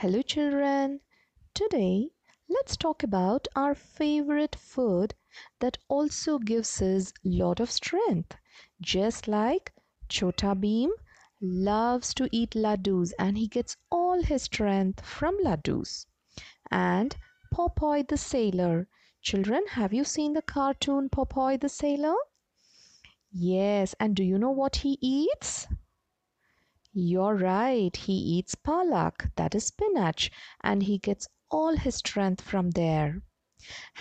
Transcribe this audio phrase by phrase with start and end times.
[0.00, 1.00] Hello, children.
[1.54, 2.10] Today,
[2.48, 5.16] let's talk about our favorite food
[5.58, 8.36] that also gives us a lot of strength.
[8.80, 9.72] Just like
[10.08, 10.90] Chota Bheem
[11.42, 16.06] loves to eat laddus and he gets all his strength from laddus.
[16.70, 17.16] And
[17.52, 18.86] Popeye the sailor.
[19.20, 22.14] Children, have you seen the cartoon Popeye the sailor?
[23.32, 25.66] Yes, and do you know what he eats?
[27.00, 32.72] You're right, he eats palak, that is spinach, and he gets all his strength from
[32.72, 33.22] there.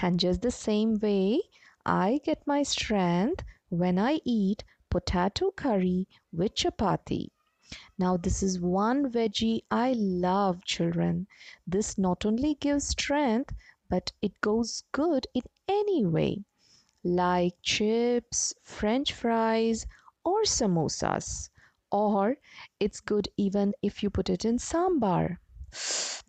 [0.02, 1.42] And just the same way,
[1.86, 7.30] I get my strength when I eat potato curry with chapati.
[8.00, 11.28] Now, this is one veggie I love, children.
[11.68, 13.54] This not only gives strength,
[13.90, 16.46] but it goes good in any way,
[17.04, 19.86] like chips, french fries,
[20.26, 21.52] or samosas
[21.92, 22.38] or
[22.80, 25.40] it's good even if you put it in sambar.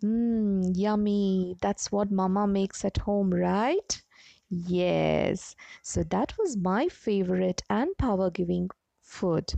[0.03, 1.55] Mmm, yummy.
[1.61, 4.01] That's what mama makes at home, right?
[4.49, 5.55] Yes.
[5.83, 8.69] So that was my favorite and power giving
[9.01, 9.53] food.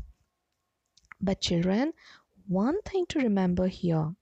[1.21, 1.93] But, children,
[2.47, 4.15] one thing to remember here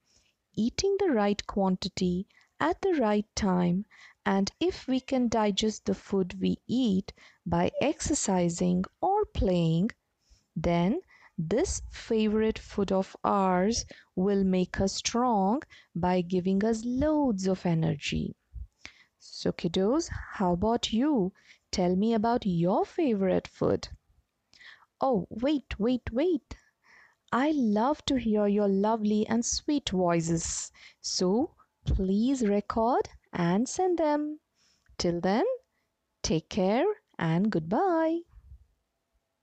[0.56, 2.28] eating the right quantity
[2.60, 3.86] at the right time,
[4.26, 7.14] and if we can digest the food we eat
[7.46, 9.92] by exercising or playing,
[10.56, 11.02] then
[11.42, 15.62] this favorite food of ours will make us strong
[15.96, 18.36] by giving us loads of energy.
[19.20, 21.32] So, kiddos, how about you?
[21.72, 23.88] Tell me about your favorite food.
[25.00, 26.58] Oh, wait, wait, wait.
[27.32, 30.74] I love to hear your lovely and sweet voices.
[31.00, 34.40] So, please record and send them.
[34.98, 35.46] Till then,
[36.22, 36.86] take care
[37.18, 38.20] and goodbye.